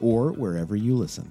[0.00, 1.30] or wherever you listen.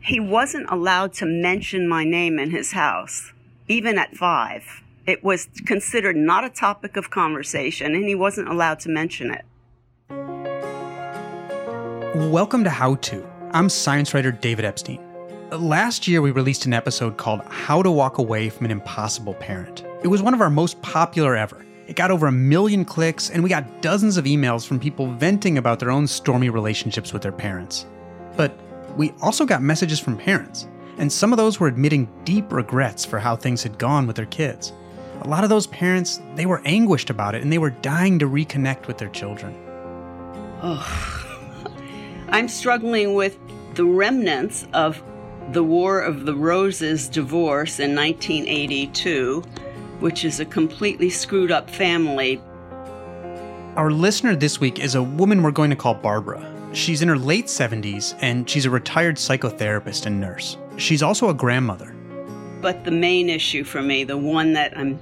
[0.00, 3.32] He wasn't allowed to mention my name in his house,
[3.68, 4.82] even at five.
[5.06, 9.44] It was considered not a topic of conversation, and he wasn't allowed to mention it.
[12.14, 13.26] Welcome to How To.
[13.52, 15.00] I'm science writer David Epstein.
[15.50, 19.84] Last year, we released an episode called How to Walk Away from an Impossible Parent.
[20.02, 21.64] It was one of our most popular ever.
[21.92, 25.58] It got over a million clicks, and we got dozens of emails from people venting
[25.58, 27.84] about their own stormy relationships with their parents.
[28.34, 28.58] But
[28.96, 33.18] we also got messages from parents, and some of those were admitting deep regrets for
[33.18, 34.72] how things had gone with their kids.
[35.20, 38.26] A lot of those parents, they were anguished about it and they were dying to
[38.26, 39.54] reconnect with their children.
[40.62, 41.68] Oh,
[42.30, 43.38] I'm struggling with
[43.74, 45.02] the remnants of
[45.50, 49.44] the War of the Roses divorce in 1982,
[50.02, 52.40] which is a completely screwed up family.
[53.76, 56.46] Our listener this week is a woman we're going to call Barbara.
[56.74, 60.58] She's in her late 70s and she's a retired psychotherapist and nurse.
[60.76, 61.94] She's also a grandmother.
[62.60, 64.98] But the main issue for me, the one that I'm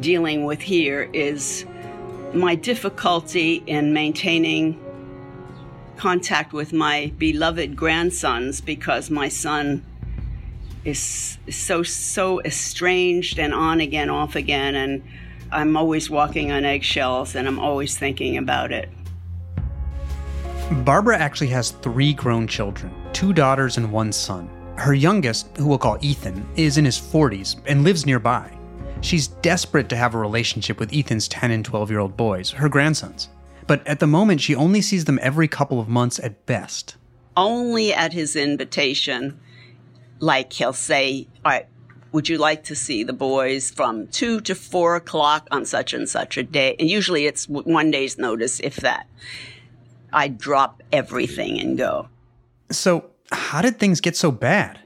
[0.00, 1.64] dealing with here is
[2.32, 4.80] my difficulty in maintaining
[5.96, 9.82] contact with my beloved grandsons because my son
[10.86, 15.02] is so so estranged and on again off again and
[15.50, 18.88] I'm always walking on eggshells and I'm always thinking about it.
[20.84, 24.48] Barbara actually has three grown children two daughters and one son.
[24.76, 28.52] Her youngest, who we'll call Ethan, is in his 40s and lives nearby.
[29.00, 32.68] She's desperate to have a relationship with Ethan's 10 and 12 year old boys, her
[32.68, 33.28] grandsons.
[33.66, 36.96] But at the moment, she only sees them every couple of months at best.
[37.36, 39.40] Only at his invitation,
[40.18, 41.66] like he'll say, All right,
[42.12, 46.08] would you like to see the boys from 2 to 4 o'clock on such and
[46.08, 46.76] such a day?
[46.78, 49.06] And usually it's one day's notice, if that.
[50.12, 52.08] I drop everything and go.
[52.70, 54.80] So, how did things get so bad?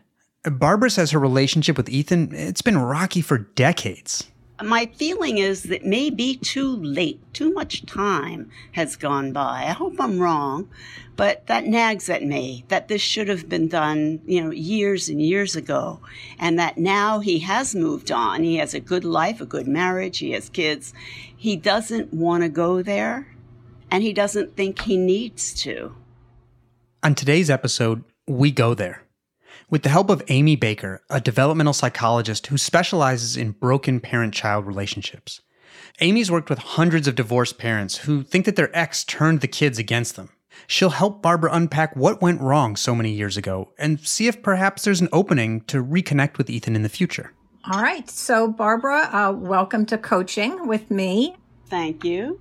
[0.44, 4.26] Barbara says her relationship with Ethan, it's been rocky for decades.
[4.62, 9.64] My feeling is that maybe too late, too much time has gone by.
[9.66, 10.68] I hope I'm wrong,
[11.16, 15.20] but that nags at me that this should have been done, you know, years and
[15.20, 16.00] years ago.
[16.38, 18.42] And that now he has moved on.
[18.42, 20.92] He has a good life, a good marriage, he has kids.
[21.34, 23.34] He doesn't want to go there,
[23.90, 25.94] and he doesn't think he needs to.
[27.02, 29.02] On today's episode, we go there.
[29.70, 34.66] With the help of Amy Baker, a developmental psychologist who specializes in broken parent child
[34.66, 35.42] relationships.
[36.00, 39.78] Amy's worked with hundreds of divorced parents who think that their ex turned the kids
[39.78, 40.30] against them.
[40.66, 44.82] She'll help Barbara unpack what went wrong so many years ago and see if perhaps
[44.82, 47.32] there's an opening to reconnect with Ethan in the future.
[47.70, 48.10] All right.
[48.10, 51.36] So, Barbara, uh, welcome to coaching with me.
[51.68, 52.40] Thank you.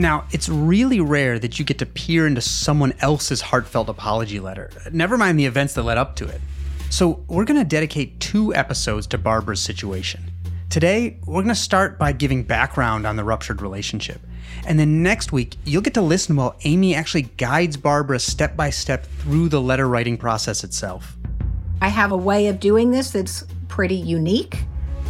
[0.00, 4.70] Now, it's really rare that you get to peer into someone else's heartfelt apology letter,
[4.90, 6.40] never mind the events that led up to it.
[6.88, 10.30] So, we're going to dedicate two episodes to Barbara's situation.
[10.70, 14.22] Today, we're going to start by giving background on the ruptured relationship.
[14.66, 18.70] And then next week, you'll get to listen while Amy actually guides Barbara step by
[18.70, 21.14] step through the letter writing process itself.
[21.82, 24.64] I have a way of doing this that's pretty unique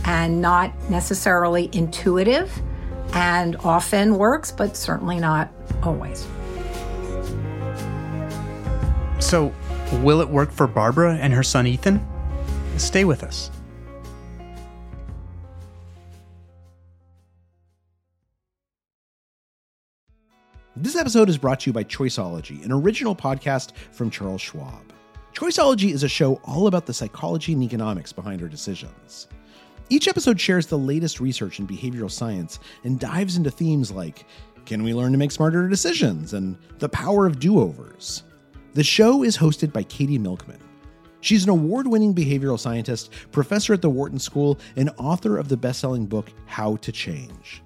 [0.04, 2.50] and not necessarily intuitive
[3.14, 6.26] and often works, but certainly not always.
[9.18, 9.54] So,
[10.02, 12.06] will it work for Barbara and her son Ethan?
[12.76, 13.50] Stay with us.
[20.76, 24.92] This episode is brought to you by Choiceology, an original podcast from Charles Schwab.
[25.34, 29.28] Choiceology is a show all about the psychology and economics behind our decisions.
[29.92, 34.24] Each episode shares the latest research in behavioral science and dives into themes like
[34.64, 38.22] can we learn to make smarter decisions and the power of do overs.
[38.74, 40.60] The show is hosted by Katie Milkman.
[41.22, 45.56] She's an award winning behavioral scientist, professor at the Wharton School, and author of the
[45.56, 47.60] best selling book, How to Change.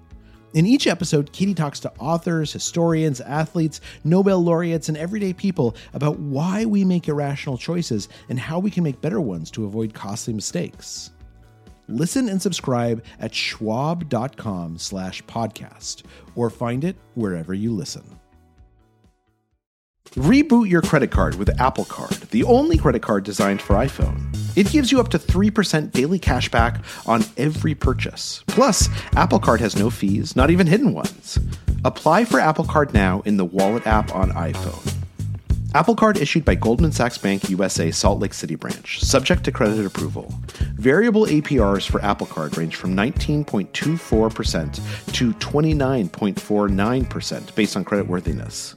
[0.55, 6.17] In each episode, Katie talks to authors, historians, athletes, Nobel laureates, and everyday people about
[6.17, 10.33] why we make irrational choices and how we can make better ones to avoid costly
[10.33, 11.11] mistakes.
[11.87, 16.03] Listen and subscribe at schwab.com slash podcast
[16.35, 18.03] or find it wherever you listen.
[20.11, 24.33] Reboot your credit card with Apple Card, the only credit card designed for iPhone.
[24.55, 28.43] It gives you up to 3% daily cash back on every purchase.
[28.47, 31.37] Plus, Apple Card has no fees, not even hidden ones.
[31.83, 34.94] Apply for Apple Card now in the Wallet app on iPhone.
[35.75, 39.85] Apple Card issued by Goldman Sachs Bank USA Salt Lake City branch, subject to credit
[39.85, 40.33] approval.
[40.75, 48.75] Variable APRs for Apple Card range from 19.24% to 29.49% based on creditworthiness.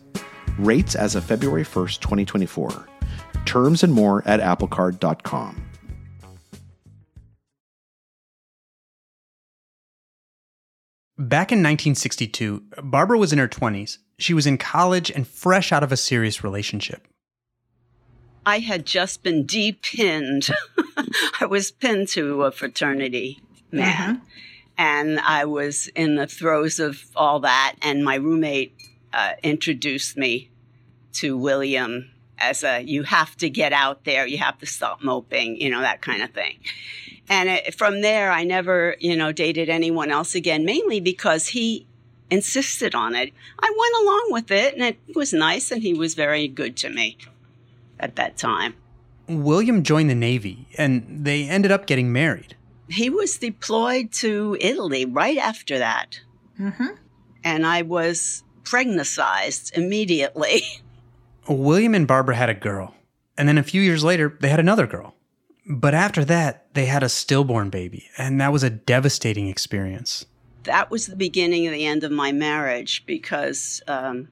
[0.58, 2.88] Rates as of February 1st, 2024.
[3.44, 5.67] Terms and more at applecard.com.
[11.18, 13.98] Back in 1962, Barbara was in her 20s.
[14.18, 17.08] She was in college and fresh out of a serious relationship.
[18.46, 20.48] I had just been depinned.
[21.40, 23.40] I was pinned to a fraternity
[23.72, 24.22] man.
[24.78, 27.74] And I was in the throes of all that.
[27.82, 28.76] And my roommate
[29.12, 30.50] uh, introduced me
[31.14, 35.61] to William as a you have to get out there, you have to stop moping,
[35.61, 36.58] you know, that kind of thing.
[37.29, 41.87] And it, from there, I never, you know, dated anyone else again, mainly because he
[42.31, 43.32] insisted on it.
[43.58, 46.90] I went along with it and it was nice and he was very good to
[46.90, 47.19] me
[47.99, 48.75] at that time.
[49.29, 52.56] William joined the Navy and they ended up getting married.
[52.88, 56.20] He was deployed to Italy right after that.
[56.58, 56.87] Mm-hmm.
[57.44, 60.62] And I was pregnacized immediately.
[61.48, 62.94] William and Barbara had a girl,
[63.36, 65.14] and then a few years later, they had another girl.
[65.66, 70.26] But after that, they had a stillborn baby, and that was a devastating experience.
[70.64, 74.28] That was the beginning of the end of my marriage because um,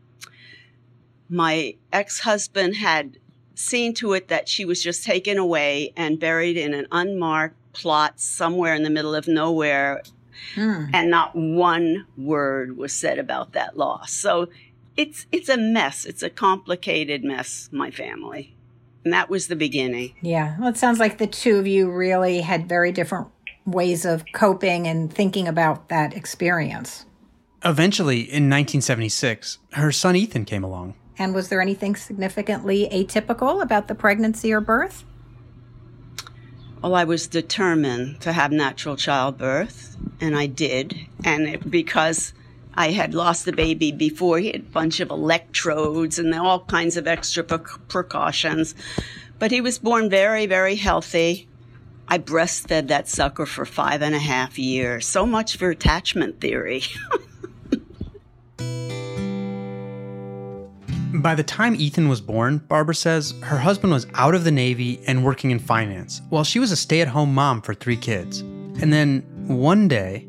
[1.28, 3.18] my ex husband had
[3.54, 8.20] seen to it that she was just taken away and buried in an unmarked plot
[8.20, 10.02] somewhere in the middle of nowhere.
[10.54, 10.86] Hmm.
[10.92, 14.12] And not one word was said about that loss.
[14.12, 14.48] So
[14.96, 16.04] it's it's a mess.
[16.04, 18.56] It's a complicated mess, my family.
[19.04, 20.14] And that was the beginning.
[20.20, 20.56] Yeah.
[20.58, 23.28] Well, it sounds like the two of you really had very different
[23.64, 27.06] ways of coping and thinking about that experience.
[27.64, 30.94] Eventually, in 1976, her son Ethan came along.
[31.18, 35.04] And was there anything significantly atypical about the pregnancy or birth?
[36.82, 40.96] Well, I was determined to have natural childbirth, and I did.
[41.24, 42.34] And it, because
[42.76, 46.96] I had lost the baby before, he had a bunch of electrodes and all kinds
[46.96, 47.58] of extra pre-
[47.88, 48.74] precautions.
[49.38, 51.48] But he was born very, very healthy.
[52.08, 55.06] I breastfed that sucker for five and a half years.
[55.06, 56.82] So much for attachment theory.
[61.14, 65.00] By the time Ethan was born, Barbara says her husband was out of the Navy
[65.06, 68.40] and working in finance, while she was a stay at home mom for three kids.
[68.40, 70.28] And then one day,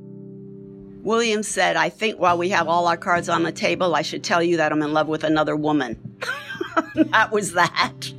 [1.07, 4.25] William said, I think while we have all our cards on the table, I should
[4.25, 6.19] tell you that I'm in love with another woman.
[6.95, 8.11] that was that.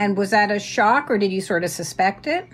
[0.00, 2.48] And was that a shock or did you sort of suspect it?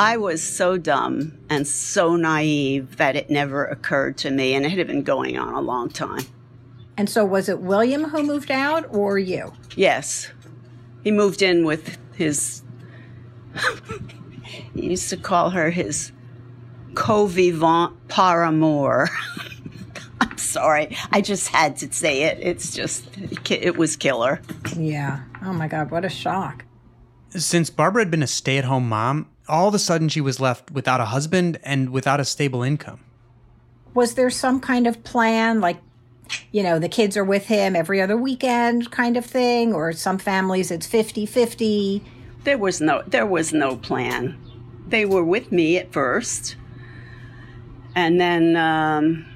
[0.00, 4.70] I was so dumb and so naive that it never occurred to me, and it
[4.70, 6.24] had been going on a long time.
[6.96, 9.52] And so was it William who moved out or you?
[9.76, 10.28] Yes.
[11.04, 12.64] He moved in with his.
[14.74, 16.10] he used to call her his
[16.98, 19.08] co-vivant paramour.
[20.20, 20.96] I'm sorry.
[21.12, 22.38] I just had to say it.
[22.40, 23.06] It's just,
[23.48, 24.40] it was killer.
[24.76, 25.20] Yeah.
[25.42, 26.64] Oh my God, what a shock.
[27.30, 30.40] since Barbara had been a stay at home mom, all of a sudden she was
[30.40, 33.00] left without a husband and without a stable income.
[33.94, 35.78] Was there some kind of plan, like,
[36.50, 39.72] you know, the kids are with him every other weekend kind of thing?
[39.72, 42.02] Or some families it's 50 50?
[42.42, 44.36] There was no, there was no plan.
[44.88, 46.56] They were with me at first.
[47.98, 49.26] And then um,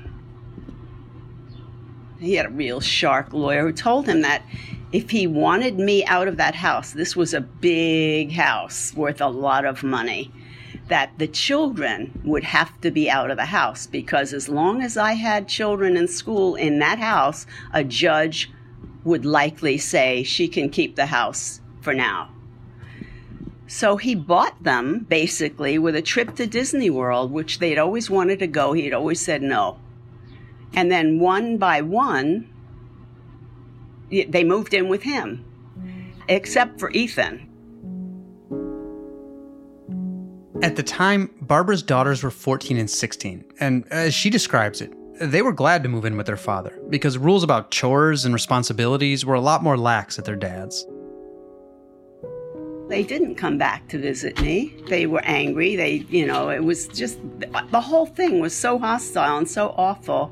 [2.20, 4.44] he had a real shark lawyer who told him that
[4.92, 9.26] if he wanted me out of that house, this was a big house worth a
[9.26, 10.30] lot of money,
[10.86, 14.96] that the children would have to be out of the house because as long as
[14.96, 18.48] I had children in school in that house, a judge
[19.02, 22.31] would likely say she can keep the house for now.
[23.72, 28.38] So he bought them basically with a trip to Disney World, which they'd always wanted
[28.40, 28.74] to go.
[28.74, 29.78] He'd always said no.
[30.74, 32.52] And then one by one,
[34.10, 35.46] they moved in with him,
[36.28, 37.48] except for Ethan.
[40.62, 45.40] At the time, Barbara's daughters were 14 and 16, and as she describes it, they
[45.40, 49.34] were glad to move in with their father because rules about chores and responsibilities were
[49.34, 50.86] a lot more lax at their dad's.
[52.92, 54.74] They didn't come back to visit me.
[54.86, 55.76] They were angry.
[55.76, 57.18] They, you know, it was just
[57.70, 60.30] the whole thing was so hostile and so awful.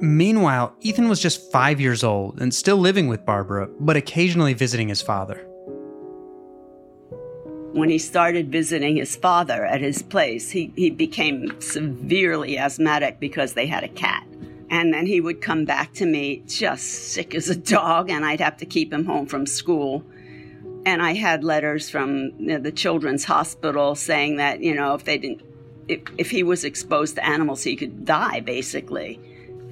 [0.00, 4.88] Meanwhile, Ethan was just five years old and still living with Barbara, but occasionally visiting
[4.88, 5.36] his father.
[7.72, 13.52] When he started visiting his father at his place, he, he became severely asthmatic because
[13.52, 14.26] they had a cat.
[14.70, 18.40] And then he would come back to me just sick as a dog, and I'd
[18.40, 20.04] have to keep him home from school.
[20.84, 25.04] And I had letters from you know, the children's hospital saying that, you know, if
[25.04, 25.42] they didn't,
[25.86, 29.20] if, if he was exposed to animals, he could die, basically.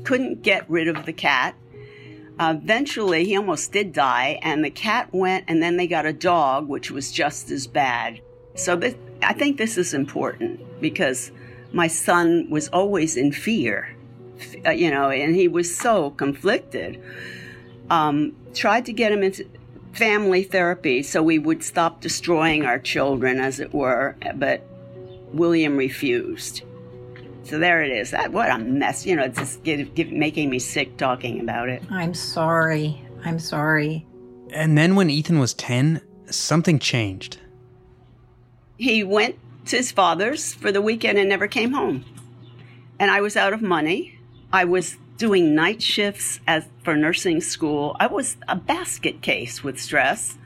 [0.05, 1.55] Couldn't get rid of the cat.
[2.39, 6.13] Uh, eventually, he almost did die, and the cat went, and then they got a
[6.13, 8.21] dog, which was just as bad.
[8.55, 11.33] So this, I think this is important because
[11.73, 13.95] my son was always in fear,
[14.67, 17.03] uh, you know, and he was so conflicted.
[17.89, 19.47] Um, tried to get him into
[19.97, 24.63] family therapy so we would stop destroying our children, as it were, but
[25.33, 26.63] William refused.
[27.45, 28.11] So there it is.
[28.11, 29.07] That what a mess.
[29.07, 31.83] You know, it's just get, get, making me sick talking about it.
[31.91, 33.01] I'm sorry.
[33.25, 34.07] I'm sorry.
[34.51, 36.01] And then when Ethan was 10,
[36.31, 37.39] something changed.
[38.77, 39.37] He went
[39.67, 42.05] to his father's for the weekend and never came home.
[42.99, 44.19] And I was out of money.
[44.53, 47.97] I was doing night shifts as for nursing school.
[47.99, 50.37] I was a basket case with stress.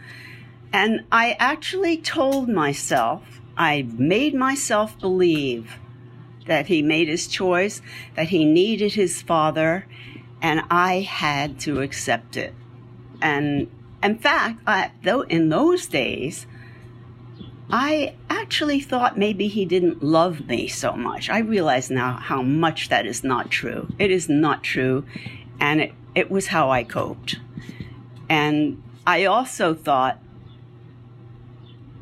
[0.72, 5.78] And I actually told myself, I made myself believe
[6.46, 7.82] that he made his choice,
[8.14, 9.86] that he needed his father,
[10.40, 12.54] and I had to accept it.
[13.20, 13.68] And
[14.02, 16.46] in fact, I, though in those days,
[17.72, 21.30] I actually thought maybe he didn't love me so much.
[21.30, 23.92] I realize now how much that is not true.
[23.98, 25.04] It is not true,
[25.60, 27.38] and it, it was how I coped.
[28.28, 30.18] And I also thought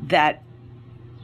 [0.01, 0.43] that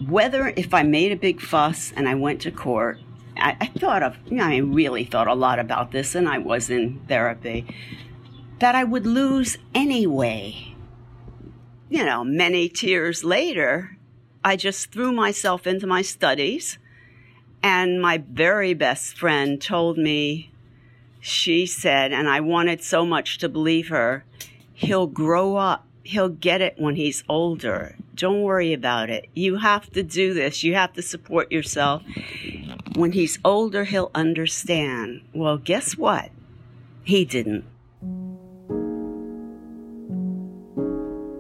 [0.08, 3.00] whether if I made a big fuss and I went to court,
[3.38, 6.38] I, I thought of, you know, I really thought a lot about this, and I
[6.38, 7.66] was in therapy,
[8.60, 10.76] that I would lose anyway.
[11.90, 13.95] You know, many tears later,
[14.46, 16.78] I just threw myself into my studies,
[17.64, 20.52] and my very best friend told me,
[21.20, 24.24] she said, and I wanted so much to believe her,
[24.72, 25.88] he'll grow up.
[26.04, 27.96] He'll get it when he's older.
[28.14, 29.28] Don't worry about it.
[29.34, 30.64] You have to do this.
[30.64, 32.04] You have to support yourself.
[32.94, 35.22] When he's older, he'll understand.
[35.34, 36.30] Well, guess what?
[37.04, 37.66] He didn't.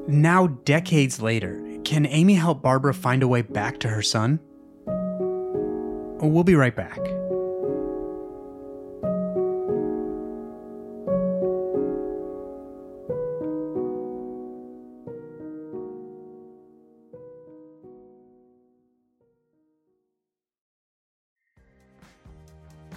[0.07, 4.39] Now, decades later, can Amy help Barbara find a way back to her son?
[6.19, 6.99] We'll be right back.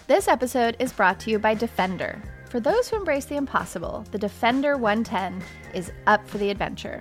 [0.06, 2.22] This episode is brought to you by Defender.
[2.48, 5.42] For those who embrace the impossible, the Defender 110
[5.74, 7.00] is up for the adventure.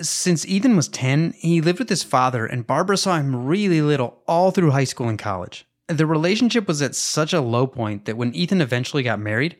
[0.00, 4.22] Since Ethan was 10, he lived with his father, and Barbara saw him really little
[4.26, 5.66] all through high school and college.
[5.88, 9.56] The relationship was at such a low point that when Ethan eventually got married,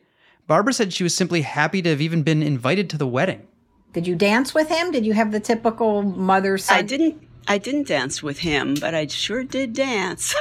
[0.47, 3.47] Barbara said she was simply happy to have even been invited to the wedding.
[3.93, 4.93] Did you dance with him?
[4.93, 6.79] Did you have the typical mother son?
[6.79, 10.35] I didn't I didn't dance with him, but I sure did dance.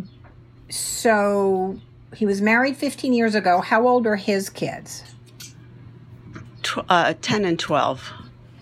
[0.70, 1.78] so
[2.14, 3.60] he was married 15 years ago.
[3.60, 5.04] How old are his kids?
[6.62, 8.12] Tw- uh, 10 and 12.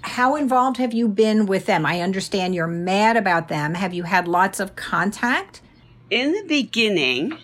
[0.05, 1.87] How involved have you been with them?
[1.87, 3.73] I understand you're mad about them.
[3.73, 5.63] Have you had lots of contact?
[6.11, 7.39] In the beginning,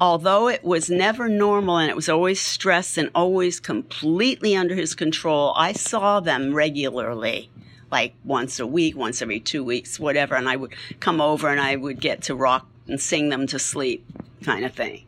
[0.00, 4.94] although it was never normal and it was always stress and always completely under his
[4.94, 7.50] control, I saw them regularly
[7.90, 10.36] like once a week, once every two weeks, whatever.
[10.36, 13.58] And I would come over and I would get to rock and sing them to
[13.58, 14.06] sleep
[14.44, 15.04] kind of thing.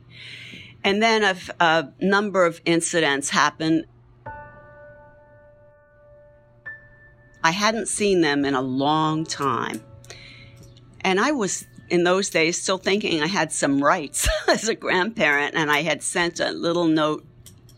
[0.82, 3.84] And then a, a number of incidents happened
[7.42, 9.82] I hadn't seen them in a long time.
[11.00, 15.54] And I was in those days still thinking I had some rights as a grandparent,
[15.54, 17.24] and I had sent a little note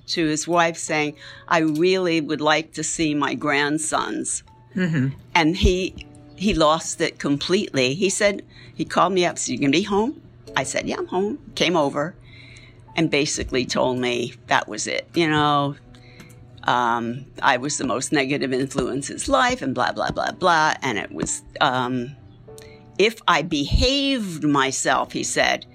[0.09, 1.17] to his wife saying,
[1.49, 4.43] I really would like to see my grandsons.
[4.75, 5.09] Mm-hmm.
[5.35, 7.95] And he he lost it completely.
[7.95, 8.43] He said,
[8.75, 10.21] he called me up, said, You gonna be home?
[10.57, 11.39] I said, Yeah, I'm home.
[11.55, 12.15] Came over
[12.97, 15.09] and basically told me that was it.
[15.15, 15.77] You know,
[16.65, 20.75] um, I was the most negative influence in his life and blah, blah, blah, blah.
[20.83, 22.15] And it was, um,
[22.99, 25.67] if I behaved myself, he said,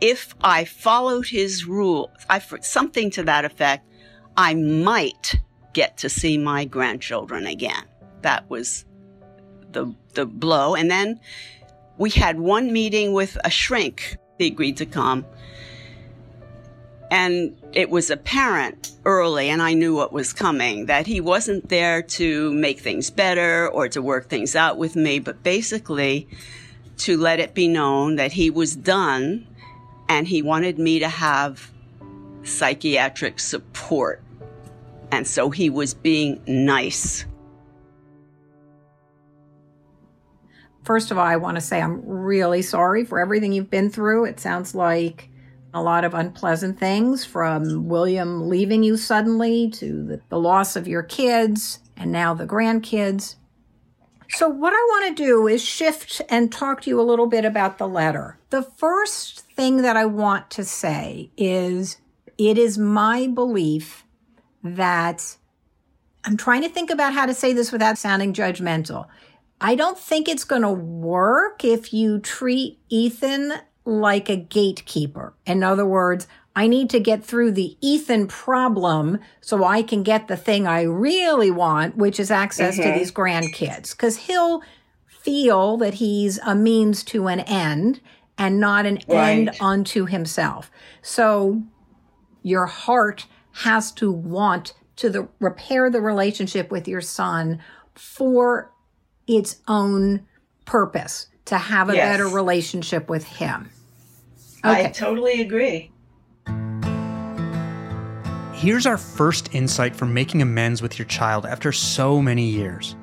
[0.00, 3.86] if I followed his rule, I, something to that effect,
[4.36, 5.36] I might
[5.72, 7.84] get to see my grandchildren again.
[8.22, 8.84] That was
[9.72, 10.74] the, the blow.
[10.74, 11.20] And then
[11.98, 14.16] we had one meeting with a shrink.
[14.38, 15.24] He agreed to come.
[17.10, 22.02] And it was apparent early, and I knew what was coming, that he wasn't there
[22.02, 26.28] to make things better or to work things out with me, but basically
[26.98, 29.46] to let it be known that he was done
[30.08, 31.70] and he wanted me to have
[32.42, 34.22] psychiatric support.
[35.10, 37.24] And so he was being nice.
[40.82, 44.24] First of all, I want to say I'm really sorry for everything you've been through.
[44.24, 45.27] It sounds like
[45.74, 50.88] a lot of unpleasant things from William leaving you suddenly to the, the loss of
[50.88, 53.36] your kids and now the grandkids.
[54.30, 57.44] So, what I want to do is shift and talk to you a little bit
[57.44, 58.38] about the letter.
[58.50, 61.98] The first thing that I want to say is
[62.36, 64.04] it is my belief
[64.62, 65.36] that
[66.24, 69.06] I'm trying to think about how to say this without sounding judgmental.
[69.60, 73.54] I don't think it's going to work if you treat Ethan
[73.88, 75.32] like a gatekeeper.
[75.46, 80.28] In other words, I need to get through the Ethan problem so I can get
[80.28, 82.92] the thing I really want, which is access mm-hmm.
[82.92, 83.92] to these grandkids.
[83.92, 84.62] Because he'll
[85.06, 88.00] feel that he's a means to an end
[88.36, 89.30] and not an right.
[89.30, 90.70] end unto himself.
[91.00, 91.62] So
[92.42, 97.60] your heart has to want to the, repair the relationship with your son
[97.94, 98.70] for
[99.26, 100.26] its own
[100.64, 102.12] purpose to have a yes.
[102.12, 103.70] better relationship with him.
[104.64, 104.86] Okay.
[104.86, 105.90] I totally agree.
[108.52, 112.96] Here's our first insight for making amends with your child after so many years.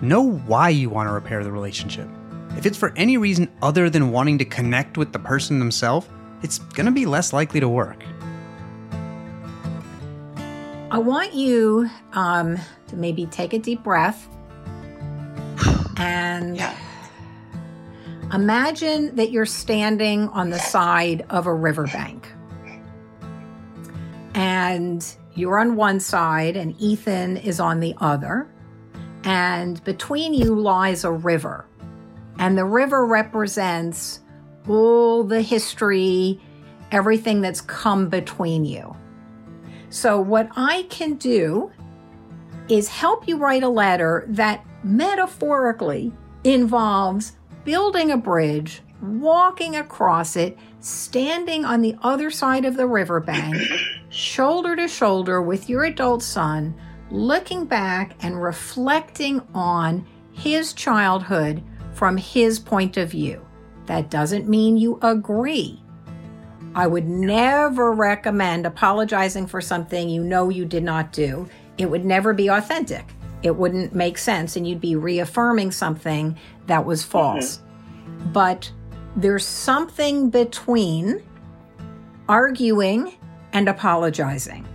[0.00, 2.08] Know why you want to repair the relationship.
[2.56, 6.08] If it's for any reason other than wanting to connect with the person themselves,
[6.42, 8.02] it's going to be less likely to work.
[10.90, 12.58] I want you um,
[12.88, 14.26] to maybe take a deep breath
[15.96, 16.76] and yeah.
[18.32, 22.28] Imagine that you're standing on the side of a riverbank.
[24.34, 28.46] And you're on one side, and Ethan is on the other.
[29.24, 31.66] And between you lies a river.
[32.38, 34.20] And the river represents
[34.68, 36.38] all the history,
[36.92, 38.94] everything that's come between you.
[39.88, 41.72] So, what I can do
[42.68, 46.12] is help you write a letter that metaphorically
[46.44, 47.32] involves
[47.68, 53.54] building a bridge, walking across it, standing on the other side of the riverbank,
[54.08, 56.74] shoulder to shoulder with your adult son,
[57.10, 60.02] looking back and reflecting on
[60.32, 63.46] his childhood from his point of view.
[63.84, 65.78] That doesn't mean you agree.
[66.74, 71.46] I would never recommend apologizing for something you know you did not do.
[71.76, 73.04] It would never be authentic
[73.42, 76.36] it wouldn't make sense and you'd be reaffirming something
[76.68, 77.58] that was false.
[77.58, 78.32] Mm-hmm.
[78.32, 78.70] But
[79.16, 81.22] there's something between
[82.28, 83.14] arguing
[83.52, 84.66] and apologizing.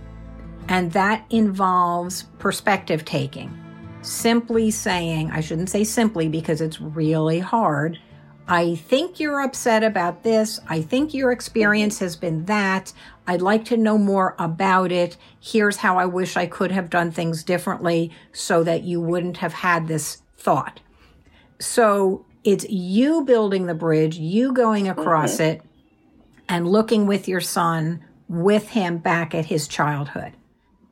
[0.68, 3.58] And that involves perspective taking.
[4.02, 7.98] Simply saying, I shouldn't say simply because it's really hard,
[8.46, 10.60] I think you're upset about this.
[10.68, 12.92] I think your experience has been that.
[13.26, 15.16] I'd like to know more about it.
[15.40, 19.54] Here's how I wish I could have done things differently so that you wouldn't have
[19.54, 20.80] had this thought.
[21.58, 25.42] So it's you building the bridge, you going across mm-hmm.
[25.42, 25.62] it,
[26.48, 30.32] and looking with your son, with him back at his childhood.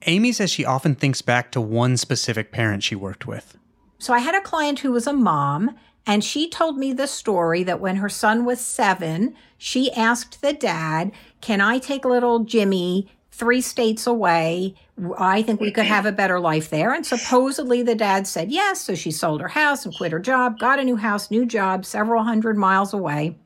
[0.07, 3.57] Amy says she often thinks back to one specific parent she worked with.
[3.98, 7.62] So I had a client who was a mom and she told me the story
[7.62, 13.09] that when her son was seven, she asked the dad, Can I take little Jimmy
[13.33, 14.75] three states away?
[15.18, 16.92] I think we could have a better life there.
[16.92, 18.83] And supposedly the dad said yes.
[18.83, 21.85] So she sold her house and quit her job, got a new house, new job,
[21.85, 23.37] several hundred miles away.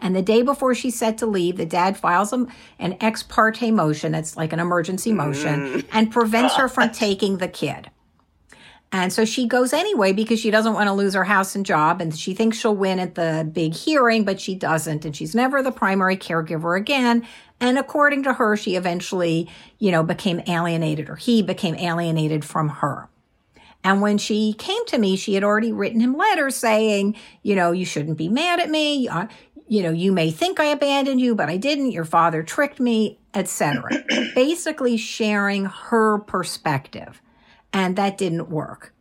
[0.00, 2.48] And the day before she's set to leave, the dad files an
[2.80, 5.84] ex parte motion, that's like an emergency motion, mm.
[5.92, 7.90] and prevents her from taking the kid.
[8.94, 12.02] And so she goes anyway because she doesn't want to lose her house and job.
[12.02, 15.06] And she thinks she'll win at the big hearing, but she doesn't.
[15.06, 17.26] And she's never the primary caregiver again.
[17.62, 19.48] And according to her, she eventually,
[19.78, 23.08] you know, became alienated or he became alienated from her.
[23.84, 27.70] And when she came to me, she had already written him letters saying, you know,
[27.70, 29.06] you shouldn't be mad at me.
[29.06, 29.28] Uh,
[29.68, 31.92] you know, you may think I abandoned you, but I didn't.
[31.92, 33.84] Your father tricked me, etc.
[34.34, 37.22] Basically sharing her perspective
[37.72, 38.92] and that didn't work.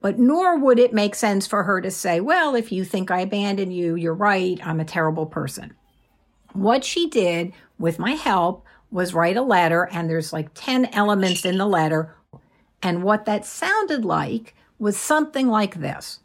[0.00, 3.22] But nor would it make sense for her to say, well, if you think I
[3.22, 5.74] abandoned you, you're right, I'm a terrible person.
[6.58, 11.44] What she did with my help was write a letter, and there's like 10 elements
[11.44, 12.16] in the letter.
[12.82, 16.20] And what that sounded like was something like this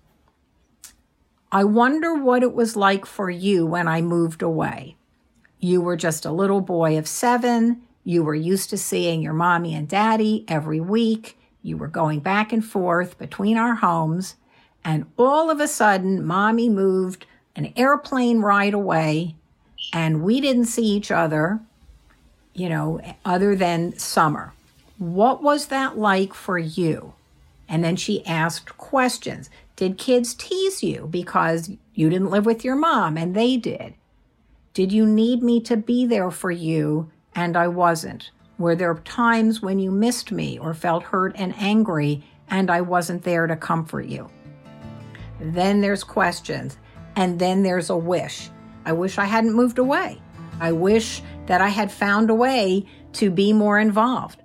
[1.52, 4.96] I wonder what it was like for you when I moved away.
[5.60, 7.84] You were just a little boy of seven.
[8.04, 11.38] You were used to seeing your mommy and daddy every week.
[11.62, 14.36] You were going back and forth between our homes.
[14.84, 19.36] And all of a sudden, mommy moved an airplane ride away,
[19.92, 21.60] and we didn't see each other,
[22.54, 24.54] you know, other than summer.
[24.98, 27.14] What was that like for you?
[27.68, 29.50] And then she asked questions.
[29.76, 33.96] Did kids tease you because you didn't live with your mom and they did?
[34.74, 38.32] Did you need me to be there for you and I wasn't?
[38.60, 43.24] Were there times when you missed me or felt hurt and angry and I wasn't
[43.24, 44.30] there to comfort you?
[45.40, 46.78] Then there's questions,
[47.16, 48.50] and then there's a wish.
[48.86, 50.22] I wish I hadn't moved away.
[50.60, 54.42] I wish that I had found a way to be more involved.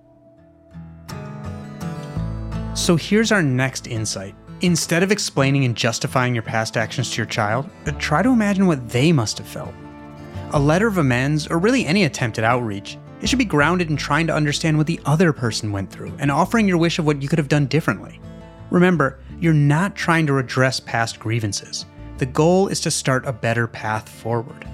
[2.74, 4.35] So here's our next insight.
[4.61, 8.66] Instead of explaining and justifying your past actions to your child, uh, try to imagine
[8.66, 9.74] what they must have felt.
[10.53, 13.96] A letter of amends, or really any attempt at outreach, it should be grounded in
[13.96, 17.20] trying to understand what the other person went through and offering your wish of what
[17.20, 18.20] you could have done differently.
[18.70, 21.85] Remember, you're not trying to redress past grievances.
[22.18, 24.66] The goal is to start a better path forward.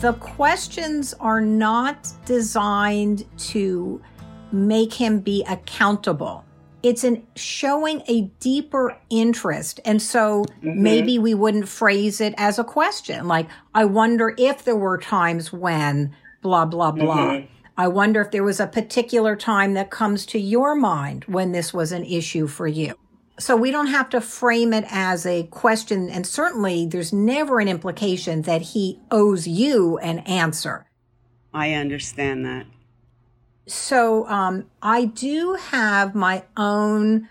[0.00, 4.02] The questions are not designed to
[4.50, 6.44] make him be accountable
[6.82, 9.80] it's in showing a deeper interest.
[9.84, 10.82] And so mm-hmm.
[10.82, 13.28] maybe we wouldn't phrase it as a question.
[13.28, 17.16] Like, I wonder if there were times when blah, blah, blah.
[17.16, 17.46] Mm-hmm.
[17.78, 21.72] I wonder if there was a particular time that comes to your mind when this
[21.72, 22.94] was an issue for you.
[23.38, 26.10] So we don't have to frame it as a question.
[26.10, 30.86] And certainly there's never an implication that he owes you an answer.
[31.52, 32.66] I understand that.
[33.66, 37.28] So um, I do have my own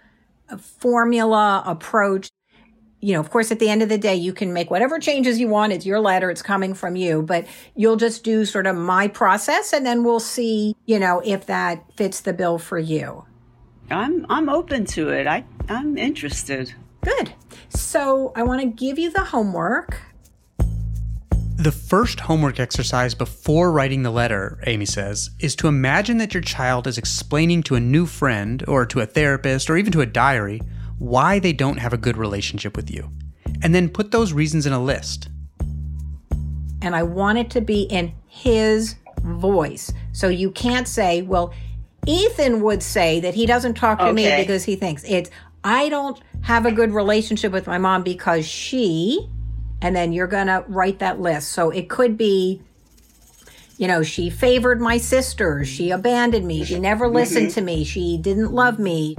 [0.57, 2.29] formula approach.
[2.99, 5.39] You know, of course, at the end of the day, you can make whatever changes
[5.39, 5.73] you want.
[5.73, 6.29] It's your letter.
[6.29, 10.19] It's coming from you, but you'll just do sort of my process and then we'll
[10.19, 13.25] see, you know, if that fits the bill for you.
[13.91, 15.27] I'm, I'm open to it.
[15.27, 16.73] I, I'm interested.
[17.01, 17.33] Good.
[17.69, 19.99] So I want to give you the homework.
[21.57, 26.41] The first homework exercise before writing the letter, Amy says, is to imagine that your
[26.41, 30.05] child is explaining to a new friend, or to a therapist, or even to a
[30.07, 30.61] diary,
[30.97, 33.11] why they don't have a good relationship with you.
[33.61, 35.29] And then put those reasons in a list.
[36.81, 39.93] And I want it to be in his voice.
[40.13, 41.53] So you can't say, well,
[42.07, 44.13] Ethan would say that he doesn't talk to okay.
[44.13, 45.29] me because he thinks it's,
[45.63, 49.29] I don't have a good relationship with my mom because she
[49.81, 51.51] and then you're going to write that list.
[51.51, 52.61] So it could be,
[53.77, 58.17] you know, she favored my sister, she abandoned me, she never listened to me, she
[58.17, 59.15] didn't love me.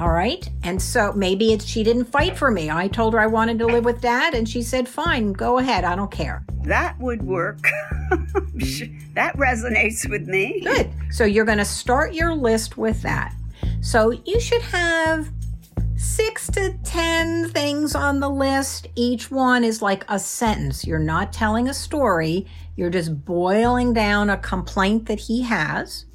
[0.00, 0.48] All right.
[0.62, 2.70] And so maybe it's she didn't fight for me.
[2.70, 5.84] I told her I wanted to live with dad, and she said, fine, go ahead.
[5.84, 6.44] I don't care.
[6.62, 7.60] That would work.
[9.14, 10.60] that resonates with me.
[10.60, 10.90] Good.
[11.10, 13.34] So you're going to start your list with that.
[13.80, 15.30] So you should have
[15.96, 18.86] six to 10 things on the list.
[18.94, 20.86] Each one is like a sentence.
[20.86, 26.06] You're not telling a story, you're just boiling down a complaint that he has.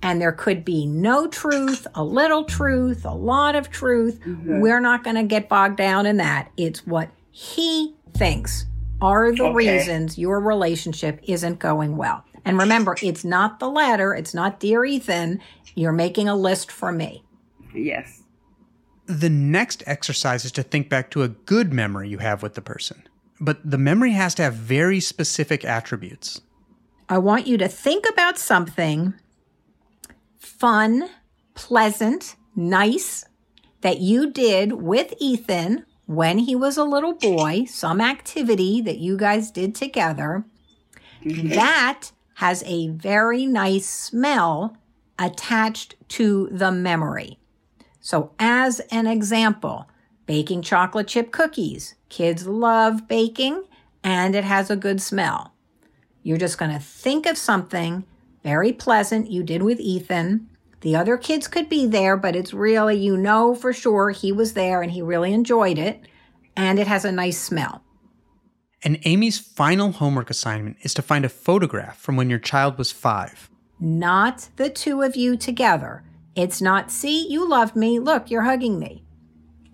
[0.00, 4.20] And there could be no truth, a little truth, a lot of truth.
[4.20, 4.60] Mm-hmm.
[4.60, 6.50] We're not going to get bogged down in that.
[6.56, 8.66] It's what he thinks
[9.00, 9.54] are the okay.
[9.54, 12.24] reasons your relationship isn't going well.
[12.44, 15.40] And remember, it's not the letter, it's not Dear Ethan.
[15.74, 17.22] You're making a list for me.
[17.74, 18.22] Yes.
[19.06, 22.60] The next exercise is to think back to a good memory you have with the
[22.60, 23.02] person.
[23.40, 26.40] But the memory has to have very specific attributes.
[27.08, 29.14] I want you to think about something
[30.38, 31.08] fun,
[31.54, 33.24] pleasant, nice
[33.80, 39.16] that you did with Ethan when he was a little boy, some activity that you
[39.16, 40.44] guys did together.
[41.24, 44.76] That has a very nice smell
[45.18, 47.38] attached to the memory.
[48.00, 49.88] So, as an example,
[50.28, 51.94] baking chocolate chip cookies.
[52.10, 53.64] Kids love baking
[54.04, 55.54] and it has a good smell.
[56.22, 58.04] You're just going to think of something
[58.42, 60.48] very pleasant you did with Ethan.
[60.80, 64.52] The other kids could be there, but it's really, you know for sure he was
[64.52, 66.02] there and he really enjoyed it,
[66.56, 67.82] and it has a nice smell.
[68.84, 72.92] And Amy's final homework assignment is to find a photograph from when your child was
[72.92, 73.50] five.
[73.80, 76.04] Not the two of you together.
[76.36, 77.98] It's not, see, you loved me.
[77.98, 79.04] Look, you're hugging me.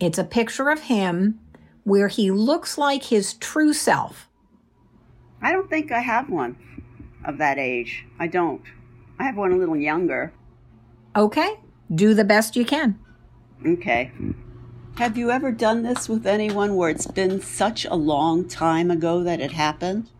[0.00, 1.38] It's a picture of him
[1.84, 4.28] where he looks like his true self.
[5.42, 6.56] I don't think I have one
[7.24, 8.04] of that age.
[8.18, 8.62] I don't.
[9.18, 10.32] I have one a little younger.
[11.16, 11.60] Okay,
[11.94, 12.98] do the best you can.
[13.66, 14.10] Okay.
[14.96, 19.22] Have you ever done this with anyone where it's been such a long time ago
[19.24, 20.10] that it happened?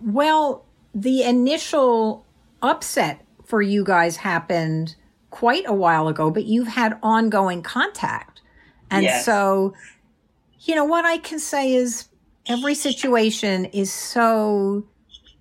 [0.00, 2.26] Well, the initial
[2.60, 4.96] upset for you guys happened
[5.30, 8.42] quite a while ago, but you've had ongoing contact.
[8.90, 9.24] And Yes.
[9.24, 9.72] so,
[10.60, 12.08] you know, what I can say is
[12.46, 14.84] every situation is so,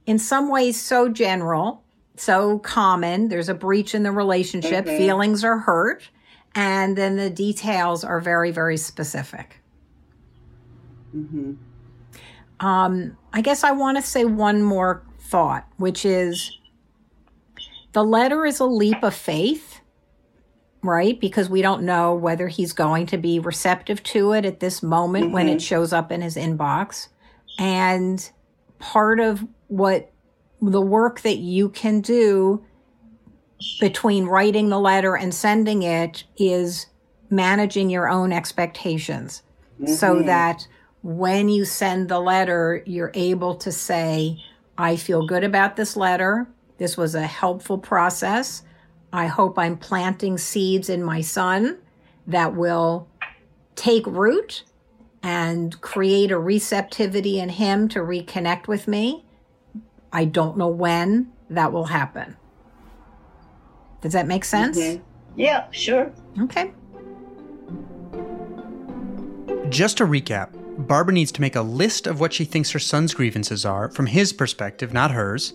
[0.05, 1.83] in some ways, so general,
[2.15, 3.29] so common.
[3.29, 4.97] There's a breach in the relationship, mm-hmm.
[4.97, 6.09] feelings are hurt,
[6.55, 9.61] and then the details are very, very specific.
[11.15, 11.53] Mm-hmm.
[12.65, 16.57] Um, I guess I want to say one more thought, which is
[17.93, 19.81] the letter is a leap of faith,
[20.83, 21.19] right?
[21.19, 25.31] Because we don't know whether he's going to be receptive to it at this moment
[25.31, 25.59] when it mm-hmm.
[25.59, 27.07] shows up in his inbox.
[27.57, 28.29] And
[28.81, 30.11] part of what
[30.61, 32.63] the work that you can do
[33.79, 36.87] between writing the letter and sending it is
[37.29, 39.43] managing your own expectations
[39.85, 40.25] so mm-hmm.
[40.25, 40.67] that
[41.03, 44.37] when you send the letter, you're able to say,
[44.77, 46.47] I feel good about this letter.
[46.77, 48.63] This was a helpful process.
[49.13, 51.79] I hope I'm planting seeds in my son
[52.27, 53.07] that will
[53.75, 54.63] take root
[55.23, 59.25] and create a receptivity in him to reconnect with me.
[60.12, 62.38] I don't know when that will happen.
[64.01, 64.77] Does that make sense?
[64.77, 65.03] Mm-hmm.
[65.36, 66.12] Yeah, sure.
[66.41, 66.73] Okay.
[69.69, 70.49] Just to recap,
[70.88, 74.07] Barbara needs to make a list of what she thinks her son's grievances are from
[74.07, 75.53] his perspective, not hers.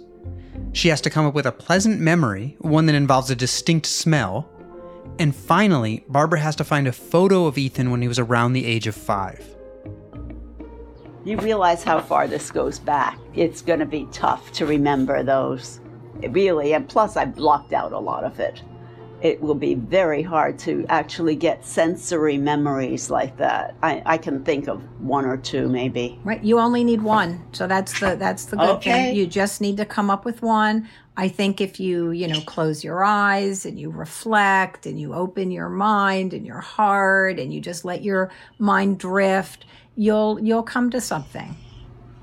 [0.73, 4.49] She has to come up with a pleasant memory, one that involves a distinct smell.
[5.19, 8.67] And finally, Barbara has to find a photo of Ethan when he was around the
[8.67, 9.56] age of five.
[11.27, 13.19] You realize how far this goes back.
[13.35, 15.81] It's going to be tough to remember those.
[16.31, 18.63] Really, and plus, I blocked out a lot of it.
[19.23, 23.75] It will be very hard to actually get sensory memories like that.
[23.83, 26.21] I, I can think of one or two, maybe.
[26.23, 26.45] Right.
[26.45, 27.45] You only need one.
[27.51, 28.91] So that's the that's the good Okay.
[28.93, 29.17] thing.
[29.17, 30.89] You just need to come up with one.
[31.17, 35.51] I think if you, you know, close your eyes and you reflect and you open
[35.51, 39.65] your mind and your heart and you just let your mind drift,
[39.97, 41.57] you'll you'll come to something.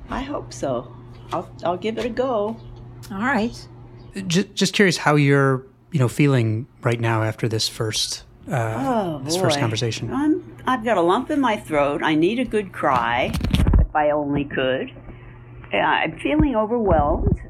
[0.10, 0.94] I hope so.
[1.32, 2.58] I'll, I'll give it a go.
[3.12, 3.68] All right.
[4.28, 9.22] Just, just curious how you're, you know, feeling right now after this first, uh, Oh,
[9.24, 10.14] this first conversation.
[10.14, 12.04] I'm, I've got a lump in my throat.
[12.04, 13.32] I need a good cry,
[13.80, 14.92] if I only could.
[15.74, 17.42] I'm feeling overwhelmed.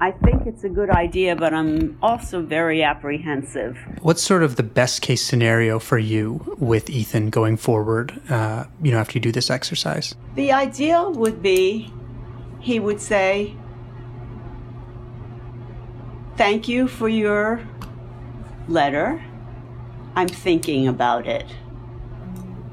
[0.00, 3.78] I think it's a good idea, but I'm also very apprehensive.
[4.02, 8.20] What's sort of the best case scenario for you with Ethan going forward?
[8.28, 10.14] Uh, you know, after you do this exercise.
[10.34, 11.92] The ideal would be
[12.64, 13.54] he would say,
[16.36, 17.60] Thank you for your
[18.66, 19.22] letter.
[20.16, 21.46] I'm thinking about it.